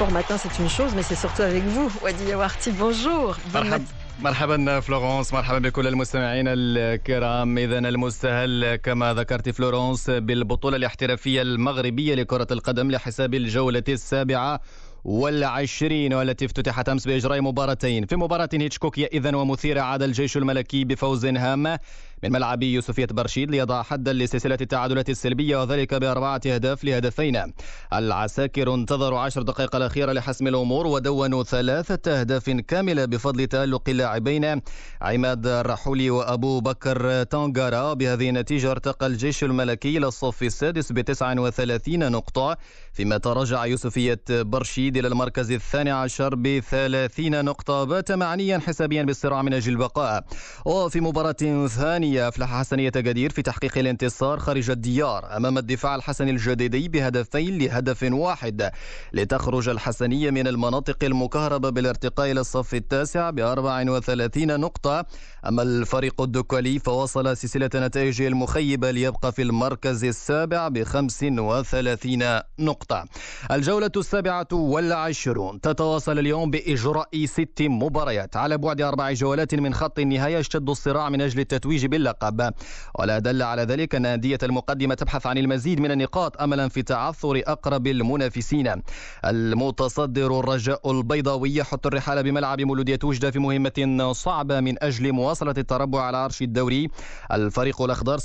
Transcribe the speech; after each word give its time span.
sport 0.00 0.12
matin, 0.22 0.36
c'est 0.38 0.56
une 0.62 0.70
chose, 0.78 0.92
mais 0.96 1.02
c'est 1.08 1.20
surtout 1.24 1.42
avec 1.42 1.64
vous, 1.74 1.88
Wadi 2.02 2.24
Yawarti. 2.24 2.70
Bonjour. 2.72 3.36
مرحبا 3.54 3.84
مرحبا 4.20 4.80
فلورنس 4.80 5.32
مرحبا 5.32 5.58
بكل 5.58 5.86
المستمعين 5.86 6.44
الكرام 6.48 7.58
اذا 7.58 7.78
المستهل 7.78 8.76
كما 8.76 9.14
ذكرت 9.14 9.48
فلورنس 9.48 10.10
بالبطوله 10.10 10.76
الاحترافيه 10.76 11.42
المغربيه 11.42 12.14
لكره 12.14 12.46
القدم 12.50 12.90
لحساب 12.90 13.34
الجوله 13.34 13.84
السابعه 13.88 14.60
والعشرين 15.04 16.14
والتي 16.14 16.44
افتتحت 16.44 16.88
أمس 16.88 17.08
بإجراء 17.08 17.40
مباراتين 17.40 18.06
في 18.06 18.16
مباراة 18.16 18.48
هيتشكوكية 18.52 19.08
إذا 19.12 19.36
ومثيرة 19.36 19.80
عاد 19.80 20.02
الجيش 20.02 20.36
الملكي 20.36 20.84
بفوز 20.84 21.26
هام 21.26 21.78
من 22.22 22.32
ملعب 22.32 22.62
يوسفية 22.62 23.06
برشيد 23.10 23.50
ليضع 23.50 23.82
حدا 23.82 24.12
لسلسلة 24.12 24.58
التعادلات 24.60 25.10
السلبية 25.10 25.62
وذلك 25.62 25.94
بأربعة 25.94 26.40
أهداف 26.46 26.84
لهدفين. 26.84 27.52
العساكر 27.92 28.74
انتظروا 28.74 29.18
عشر 29.18 29.42
دقائق 29.42 29.76
الأخيرة 29.76 30.12
لحسم 30.12 30.46
الأمور 30.46 30.86
ودونوا 30.86 31.42
ثلاثة 31.42 32.20
أهداف 32.20 32.50
كاملة 32.50 33.04
بفضل 33.04 33.46
تألق 33.46 33.88
اللاعبين. 33.88 34.60
عماد 35.02 35.46
الرحولي 35.46 36.10
وأبو 36.10 36.60
بكر 36.60 37.22
تانغارا 37.22 37.94
بهذه 37.94 38.28
النتيجة 38.28 38.70
ارتقى 38.70 39.06
الجيش 39.06 39.44
الملكي 39.44 39.96
إلى 39.98 40.06
الصف 40.06 40.42
السادس 40.42 40.92
ب 40.92 41.00
39 41.00 42.12
نقطة 42.12 42.56
فيما 42.92 43.18
تراجع 43.18 43.64
يوسفية 43.66 44.20
برشيد 44.30 44.96
إلى 44.96 45.08
المركز 45.08 45.50
الثاني 45.52 45.90
عشر 45.90 46.34
ب 46.34 46.60
30 46.70 47.44
نقطة 47.44 47.84
بات 47.84 48.12
معنيا 48.12 48.58
حسابيا 48.58 49.02
بالصراع 49.02 49.42
من 49.42 49.54
أجل 49.54 49.72
البقاء. 49.72 50.24
وفي 50.66 51.00
مباراة 51.00 51.66
ثانية 51.66 52.09
الحسنية 52.10 52.28
أفلح 52.28 52.50
حسنية 52.60 52.92
جدير 52.96 53.30
في 53.30 53.42
تحقيق 53.42 53.78
الانتصار 53.78 54.38
خارج 54.38 54.70
الديار 54.70 55.36
أمام 55.36 55.58
الدفاع 55.58 55.94
الحسني 55.94 56.30
الجديدي 56.30 56.88
بهدفين 56.88 57.58
لهدف 57.58 58.02
واحد. 58.02 58.70
لتخرج 59.12 59.68
الحسنية 59.68 60.30
من 60.30 60.46
المناطق 60.46 61.04
المكهربة 61.04 61.70
بالارتقاء 61.70 62.30
إلى 62.30 62.40
الصف 62.40 62.74
التاسع 62.74 63.30
ب 63.30 63.38
34 63.38 64.60
نقطة. 64.60 65.04
أما 65.48 65.62
الفريق 65.62 66.20
الدكالي 66.20 66.78
فواصل 66.78 67.36
سلسلة 67.36 67.70
نتائجه 67.74 68.28
المخيبة 68.28 68.90
ليبقى 68.90 69.32
في 69.32 69.42
المركز 69.42 70.04
السابع 70.04 70.68
ب 70.68 70.82
35 70.82 72.40
نقطة. 72.58 73.04
الجولة 73.50 73.90
السابعة 73.96 74.48
والعشرون 74.52 75.60
تتواصل 75.60 76.18
اليوم 76.18 76.50
بإجراء 76.50 77.24
ست 77.24 77.62
مباريات. 77.62 78.36
على 78.36 78.58
بعد 78.58 78.80
أربع 78.80 79.12
جولات 79.12 79.54
من 79.54 79.74
خط 79.74 79.98
النهاية 79.98 80.36
يشتد 80.38 80.68
الصراع 80.68 81.08
من 81.08 81.20
أجل 81.20 81.40
التتويج 81.40 81.86
باللقب 82.00 82.54
ولا 82.98 83.18
دل 83.18 83.42
على 83.42 83.62
ذلك 83.62 83.94
أن 83.94 84.06
أندية 84.06 84.38
المقدمة 84.42 84.94
تبحث 84.94 85.26
عن 85.26 85.38
المزيد 85.38 85.80
من 85.80 85.90
النقاط 85.90 86.42
أملا 86.42 86.68
في 86.68 86.82
تعثر 86.82 87.42
أقرب 87.46 87.86
المنافسين. 87.86 88.82
المتصدر 89.24 90.40
الرجاء 90.40 90.90
البيضاوي 90.90 91.56
يحط 91.56 91.86
الرحال 91.86 92.22
بملعب 92.22 92.60
مولودية 92.60 92.98
وجدة 93.04 93.30
في 93.30 93.38
مهمة 93.38 94.12
صعبة 94.12 94.60
من 94.60 94.84
أجل 94.84 95.12
مواصلة 95.12 95.54
التربع 95.58 96.02
على 96.02 96.16
عرش 96.16 96.42
الدوري. 96.42 96.88
الفريق 97.32 97.82
الأخضر 97.82 98.18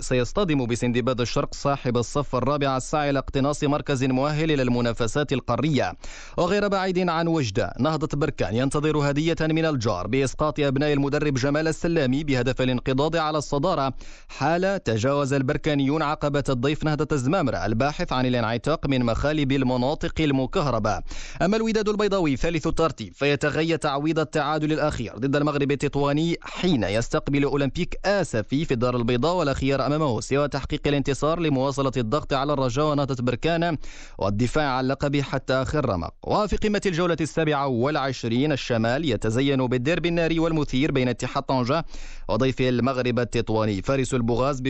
سيصطدم 0.00 0.66
بسندباد 0.66 1.20
الشرق 1.20 1.54
صاحب 1.54 1.96
الصف 1.96 2.36
الرابع 2.36 2.76
الساعي 2.76 3.12
لاقتناص 3.12 3.64
مركز 3.64 4.04
مؤهل 4.04 4.50
إلى 4.50 4.62
المنافسات 4.62 5.32
القارية. 5.32 5.92
وغير 6.38 6.68
بعيد 6.68 7.08
عن 7.08 7.28
وجدة 7.28 7.72
نهضة 7.78 8.18
بركان 8.18 8.54
ينتظر 8.56 9.10
هدية 9.10 9.36
من 9.40 9.64
الجار 9.64 10.06
بإسقاط 10.06 10.60
أبناء 10.60 10.92
المدرب 10.92 11.34
جمال 11.34 11.68
السلامي 11.68 12.24
بهدف 12.24 12.62
الانقضاض 12.62 13.05
على 13.14 13.38
الصدارة. 13.38 13.94
حال 14.28 14.82
تجاوز 14.82 15.32
البركانيون 15.32 16.02
عقبة 16.02 16.44
الضيف 16.48 16.84
نهضة 16.84 17.08
الزمامرة 17.12 17.66
الباحث 17.66 18.12
عن 18.12 18.26
الانعتاق 18.26 18.86
من 18.86 19.04
مخالب 19.04 19.52
المناطق 19.52 20.20
المكهربة. 20.20 21.02
أما 21.42 21.56
الوداد 21.56 21.88
البيضاوي 21.88 22.36
ثالث 22.36 22.66
الترتيب 22.66 23.14
فيتغير 23.14 23.76
تعويض 23.76 24.18
التعادل 24.18 24.72
الأخير 24.72 25.12
ضد 25.18 25.36
المغرب 25.36 25.70
التطواني 25.70 26.36
حين 26.42 26.84
يستقبل 26.84 27.44
أولمبيك 27.44 27.98
آسفي 28.04 28.64
في 28.64 28.74
الدار 28.74 28.96
البيضاء 28.96 29.36
والأخير 29.36 29.86
أمامه 29.86 30.20
سوى 30.20 30.48
تحقيق 30.48 30.80
الانتصار 30.86 31.40
لمواصلة 31.40 31.92
الضغط 31.96 32.32
على 32.32 32.52
الرجاء 32.52 32.86
ونهضة 32.86 33.22
بركان 33.22 33.76
والدفاع 34.18 34.64
عن 34.64 34.84
اللقب 34.84 35.16
حتى 35.20 35.52
آخر 35.52 35.88
رمق. 35.90 36.14
وفي 36.22 36.56
قمة 36.56 36.80
الجولة 36.86 37.16
السابعة 37.20 37.66
والعشرين 37.66 38.52
الشمال 38.52 39.10
يتزين 39.10 39.66
بالديربي 39.66 40.08
الناري 40.08 40.38
والمثير 40.38 40.92
بين 40.92 41.08
اتحاد 41.08 41.42
طنجة 41.42 41.84
وضيف 42.28 42.60
المغرب 42.60 42.95
التطواني 43.00 43.82
فارس 43.82 44.14
البغاز 44.14 44.60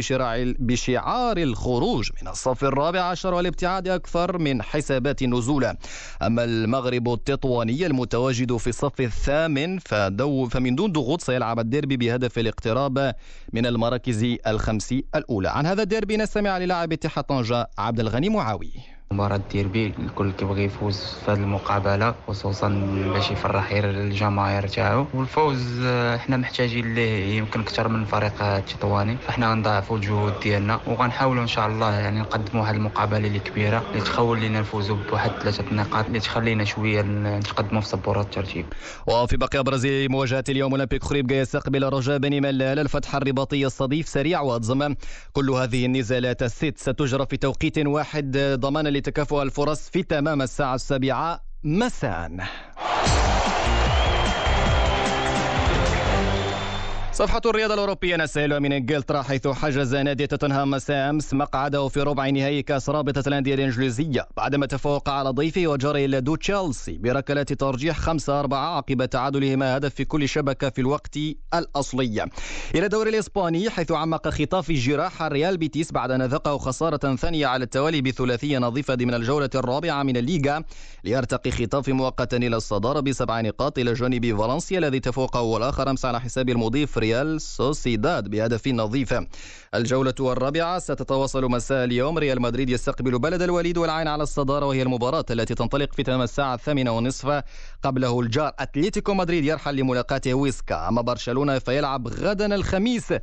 بشعار 0.58 1.36
الخروج. 1.36 2.10
من 2.22 2.28
الصف 2.28 2.64
الرابع 2.64 3.00
عشر 3.00 3.34
والابتعاد 3.34 3.88
أكثر 3.88 4.38
من 4.38 4.62
حسابات 4.62 5.22
النزول 5.22 5.64
أما 6.22 6.44
المغرب 6.44 7.12
التطواني 7.12 7.86
المتواجد 7.86 8.56
في 8.56 8.66
الصف 8.66 9.00
الثامن 9.00 9.78
فدو 9.78 10.48
فمن 10.48 10.74
دون 10.74 10.92
ضغوط 10.92 11.20
سيلعب 11.20 11.58
الديربي 11.58 11.96
بهدف 11.96 12.38
الاقتراب 12.38 13.14
من 13.52 13.66
المراكز 13.66 14.36
الخمس 14.46 14.94
الأولى. 15.14 15.48
عن 15.48 15.66
هذا 15.66 15.82
الديربي 15.82 16.16
نستمع 16.16 16.58
للاعب 16.58 16.92
اتحاد 16.92 17.24
طنجة 17.24 17.70
عبد 17.78 18.00
الغني 18.00 18.28
معاوي. 18.28 18.95
مباراة 19.12 19.40
ديربي 19.52 19.94
الكل 19.98 20.32
كيبغي 20.32 20.64
يفوز 20.64 20.96
في 21.24 21.30
هذه 21.30 21.36
المقابلة 21.38 22.14
خصوصا 22.28 22.68
باش 23.14 23.30
يفرح 23.30 23.70
الجماهير 23.72 24.68
تاعو. 24.68 25.06
والفوز 25.14 25.80
آه، 25.84 26.16
حنا 26.16 26.36
محتاجين 26.36 26.94
ليه 26.94 27.38
يمكن 27.38 27.60
أكثر 27.60 27.88
من 27.88 28.04
فريق 28.04 28.42
التطواني 28.42 29.16
فاحنا 29.16 29.50
غنضاعفوا 29.50 29.96
الجهود 29.96 30.32
ديالنا 30.42 30.80
وغنحاولوا 30.86 31.42
إن 31.42 31.46
شاء 31.46 31.66
الله 31.66 31.90
يعني 31.92 32.20
نقدموا 32.20 32.62
واحد 32.62 32.74
المقابلة 32.74 33.26
اللي 33.26 33.38
كبيرة 33.38 33.82
اللي 33.90 34.00
تخول 34.02 34.40
لنا 34.40 34.60
نفوزوا 34.60 34.96
بواحد 35.10 35.30
ثلاثة 35.30 35.64
نقاط 35.74 36.06
اللي 36.06 36.20
تخلينا 36.20 36.64
شوية 36.64 37.02
نتقدموا 37.02 37.80
في 37.80 37.88
سبورة 37.88 38.20
الترتيب. 38.20 38.66
وفي 39.06 39.36
بقية 39.36 39.60
ابرز 39.60 39.86
مواجهة 39.86 40.44
اليوم 40.48 40.72
أولمبيك 40.72 41.04
خريب 41.04 41.30
يستقبل 41.30 41.92
رجاء 41.92 42.18
بني 42.18 42.40
ملال 42.40 42.78
الفتح 42.78 43.14
الرباطي 43.14 43.66
الصديف 43.66 44.08
سريع 44.08 44.40
واضزم 44.40 44.94
كل 45.32 45.50
هذه 45.50 45.86
النزالات 45.86 46.42
الست 46.42 46.78
ستجرى 46.78 47.26
في 47.26 47.36
توقيت 47.36 47.78
واحد 47.78 48.36
ضمانا 48.60 48.95
لتكافؤ 48.96 49.42
الفرص 49.42 49.90
في 49.90 50.02
تمام 50.02 50.42
الساعة 50.42 50.74
السابعة. 50.74 51.40
مساء. 51.64 52.30
صفحة 57.16 57.40
الرياضة 57.46 57.74
الأوروبية 57.74 58.16
نسأل 58.16 58.60
من 58.60 58.72
إنجلترا 58.72 59.22
حيث 59.22 59.48
حجز 59.48 59.94
نادي 59.94 60.26
توتنهام 60.26 60.70
مساء 60.70 61.10
أمس 61.10 61.34
مقعده 61.34 61.88
في 61.88 62.00
ربع 62.00 62.28
نهائي 62.28 62.62
كأس 62.62 62.90
رابطة 62.90 63.22
الأندية 63.26 63.54
الإنجليزية. 63.54 64.26
بعدما 64.36 64.66
تفوق 64.66 65.08
على 65.08 65.30
ضيفه 65.30 65.74
إلى 65.84 66.20
دو 66.20 66.36
تشيلسي 66.36 66.98
بركلات 66.98 67.52
ترجيح 67.52 68.10
5-4 68.10 68.52
عقب 68.52 69.04
تعادلهما 69.04 69.76
هدف 69.76 69.94
في 69.94 70.04
كل 70.04 70.28
شبكة 70.28 70.70
في 70.70 70.80
الوقت 70.80 71.16
الأصلي. 71.54 72.24
إلى 72.74 72.84
الدوري 72.84 73.10
الإسباني 73.10 73.70
حيث 73.70 73.92
عمق 73.92 74.28
خطاف 74.28 74.72
جراح 74.72 75.22
الريال 75.22 75.56
بيتيس 75.56 75.92
بعد 75.92 76.10
أن 76.10 76.22
ذاقه 76.22 76.58
خسارة 76.58 77.16
ثانية 77.16 77.46
على 77.46 77.64
التوالي 77.64 78.02
بثلاثية 78.02 78.58
نظيفة 78.58 78.96
من 79.00 79.14
الجولة 79.14 79.50
الرابعة 79.54 80.02
من 80.02 80.16
الليغا. 80.16 80.64
ليرتقي 81.04 81.50
خطاف 81.50 81.88
مؤقتا 81.88 82.36
إلى 82.36 82.56
الصدارة 82.56 83.00
بسبع 83.00 83.40
نقاط 83.40 83.78
إلى 83.78 83.92
جانب 83.92 84.36
فالنسيا 84.38 84.78
الذي 84.78 85.00
تفوق 85.00 85.36
أول 85.36 85.62
آخر 85.62 85.90
أمس 85.90 86.04
على 86.04 86.20
حساب 86.20 86.48
المضيف 86.48 87.05
ريال 87.06 87.40
سوسيداد 87.40 88.28
بهدف 88.28 88.68
نظيف. 88.68 89.14
الجولة 89.74 90.14
الرابعة 90.20 90.78
ستتواصل 90.78 91.44
مساء 91.44 91.84
اليوم. 91.84 92.18
ريال 92.18 92.42
مدريد 92.42 92.70
يستقبل 92.70 93.18
بلد 93.18 93.42
الوليد 93.42 93.78
والعين 93.78 94.08
على 94.08 94.22
الصدارة 94.22 94.66
وهي 94.66 94.82
المباراة 94.82 95.24
التي 95.30 95.54
تنطلق 95.54 95.92
في 95.92 96.02
تمام 96.02 96.22
الساعة 96.22 96.54
الثامنة 96.54 96.90
ونصف 96.96 97.42
قبله 97.82 98.20
الجار 98.20 98.52
أتليتيكو 98.58 99.14
مدريد. 99.14 99.44
يرحل 99.44 99.76
لملاقاة 99.76 100.34
ويسكا. 100.34 100.88
أما 100.88 101.02
برشلونة 101.02 101.58
فيلعب 101.58 102.08
غدا 102.08 102.54
الخميس 102.54 103.14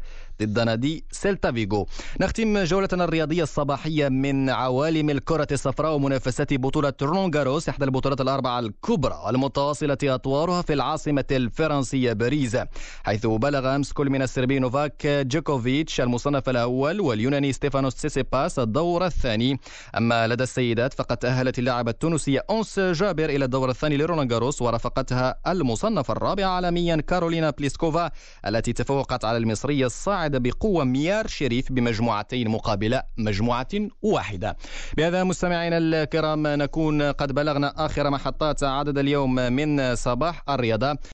ضد 0.42 0.60
نادي 0.60 1.06
سيلتا 1.12 1.52
فيغو. 1.52 1.88
نختم 2.22 2.64
جولتنا 2.64 3.04
الرياضية 3.04 3.44
الصباحية 3.44 4.10
من 4.10 4.50
عوالم 4.50 5.10
الكرة 5.10 5.48
الصفراء 5.52 5.96
ومنافسات 5.96 6.54
بطولة 6.54 6.94
رولان 7.02 7.36
غاروس 7.36 7.70
إحدى 7.70 7.86
البطولات 7.86 8.22
الأربعة 8.22 8.60
الكبرى 8.60 9.24
المتواصلة 9.30 9.98
أطوارها 10.04 10.62
في 10.62 10.74
العاصمة 10.74 11.26
الفرنسية 11.32 12.14
باريس 12.14 12.58
حيث 13.04 13.26
بلغ 13.26 13.73
أمس 13.76 13.94
كل 13.94 14.10
من 14.10 14.22
السربي 14.22 14.60
نوفاك 14.60 15.08
جوكوفيتش 15.08 16.02
المصنف 16.02 16.50
الأول 16.50 17.02
واليوناني 17.02 17.54
ستيفانوس 17.54 17.94
تسيتسيباس 17.94 18.60
الدور 18.60 19.06
الثاني. 19.06 19.60
أما 19.98 20.28
لدى 20.28 20.44
السيدات 20.44 20.94
فقد 20.94 21.18
تأهلت 21.18 21.60
اللاعبة 21.60 21.92
التونسية 21.92 22.46
أونس 22.50 22.80
جابر 22.80 23.30
إلى 23.30 23.46
الدور 23.46 23.70
الثاني 23.70 23.98
لرولان 23.98 24.33
غاروس 24.33 24.62
ورافقتها 24.62 25.36
المصنف 25.48 26.12
الرابع 26.12 26.46
عالميا 26.46 26.96
كارولينا 26.96 27.50
بليسكوفا 27.50 28.12
التي 28.48 28.74
تفوقت 28.74 29.26
على 29.26 29.38
المصرية 29.38 29.86
الصاعدة 29.86 30.40
بقوة 30.40 30.84
ميار 30.84 31.28
شريف 31.28 31.72
بمجموعتين 31.72 32.48
مقابل 32.48 33.00
مجموعة 33.18 33.68
واحدة. 34.02 34.58
بهذا 34.98 35.24
مستمعينا 35.24 35.78
الكرام 35.78 36.48
نكون 36.48 37.02
قد 37.02 37.32
بلغنا 37.32 37.86
آخر 37.86 38.10
محطات 38.10 38.64
عدد 38.64 38.98
اليوم 38.98 39.36
من 39.36 39.96
صباح 39.96 40.44
الرياضة. 40.50 40.98